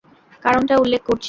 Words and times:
কারণটা 0.43 0.73
উল্লেখ 0.77 1.01
করছি! 1.03 1.19